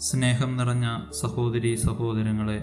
[0.00, 0.86] സ്നേഹം നിറഞ്ഞ
[1.20, 2.56] സഹോദരി സഹോദരങ്ങളെ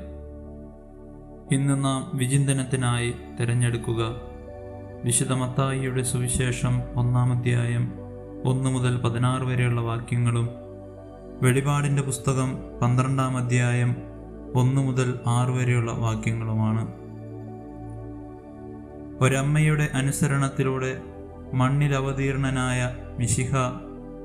[1.55, 4.03] ഇന്ന് നാം വിചിന്തനത്തിനായി തിരഞ്ഞെടുക്കുക
[5.03, 7.93] വിശുദ്ധ മത്തായിയുടെ സുവിശേഷം ഒന്നാമധ്യായം
[8.45, 10.49] ഒന്ന് മുതൽ പതിനാറ് വരെയുള്ള വാക്യങ്ങളും
[11.41, 13.95] വെളിപാടിന്റെ പുസ്തകം പന്ത്രണ്ടാം അധ്യായം
[14.55, 16.87] ഒന്ന് മുതൽ ആറ് വരെയുള്ള വാക്യങ്ങളുമാണ്.
[19.21, 21.01] ഒരമ്മയുടെ അനുസരണത്തിലൂടെ
[21.53, 23.51] മണ്ണിൽ അവതീർണനായ മിശിഹ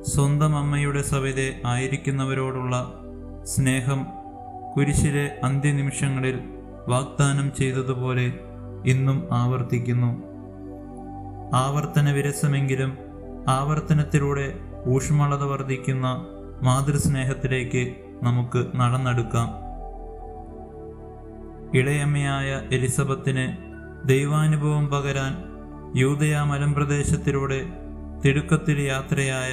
[0.03, 3.02] സ്വന്തം അമ്മയുടെ സവിതെ ആയിരിക്കുന്നവരോടുള്ള
[3.47, 4.07] സ്നേഹം
[4.77, 6.41] കുരിശിലെ അന്ത്യനിമിഷങ്ങളിൽ
[6.89, 8.33] വാഗ്ദാനം ചെയ്തതുപോലെ
[8.87, 10.23] ഇന്നും ആവർത്തിക്കുന്നു.
[11.55, 12.99] ആവർത്തന വിരസമെങ്കിലും
[13.49, 16.27] ആവർത്തനത്തിലൂടെ ഊഷ്മളത വർദ്ധിക്കുന്ന
[16.63, 19.49] മാതൃസ്നേഹത്തിലേക്ക് നമുക്ക് നടന്നെടുക്കാം.
[21.77, 23.57] ഇളയമ്മയായ എലിസബത്തിന്
[24.09, 25.33] ദൈവാനുഭവം പകരാൻ
[25.99, 27.61] യൂതയ മലമ്പ്രദേശത്തിലൂടെ
[28.25, 29.53] തിടുക്കത്തിൽ യാത്രയായ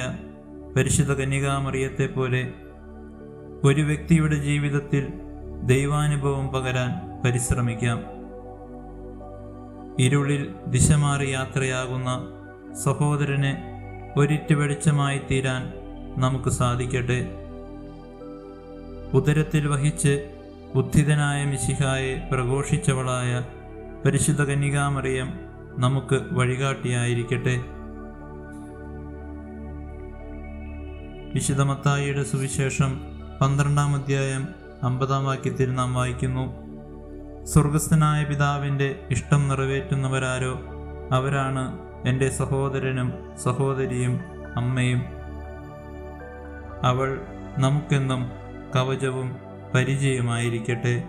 [0.76, 2.54] പരിശുദ്ധ കന്യകാമറിയത്തെ പോലെ
[3.64, 5.08] ഒരു വ്യക്തിയുടെ ജീവിതത്തിൽ
[5.62, 7.98] ദൈവാനുഭവം പകരാൻ പരിശ്രമിക്കാം.
[9.98, 12.28] ഇരുളിൽ ദിശ മാറി യാത്രയാകുന്ന
[12.84, 13.52] സഹോദരന്
[14.18, 15.72] ഒരിറ്റ് വെളിച്ചമായി തീരാൻ
[16.20, 17.28] നമുക്ക് സാധിക്കട്ടെ.
[19.14, 20.30] ഉദരത്തിൽ വഹിച്ച്
[20.74, 23.44] ബുദ്ധിതനായ മിശിഹായെ പ്രഘോഷിച്ചവളായ
[24.04, 25.40] പരിശുദ്ധ കന്യകാമറിയം
[25.78, 27.56] നമുക്ക് വഴികാട്ടിയായിരിക്കട്ടെ.
[31.34, 33.09] വിശുദ്ധ മത്തായിയുടെ സുവിശേഷം
[33.40, 34.48] പന്ത്രണ്ടാം അധ്യായം
[34.82, 36.54] അമ്പതാം വാക്യത്തിൽ നാം വായിക്കുന്നു.
[37.44, 40.60] സ്വർഗസ്ഥനായ പിതാവിന്റെ ഇഷ്ടം നിറവേറ്റുന്നവരാരോ?
[41.12, 43.12] അവരാണ് എന്റെ സഹോദരനും
[43.44, 44.20] സഹോദരിയും
[44.56, 45.02] അമ്മയും.
[46.82, 47.20] അവൾ
[47.58, 48.30] നമുക്കെന്നും
[48.76, 49.36] കവചവും
[49.74, 51.04] പരിചയമായിരിക്കട്ടെ.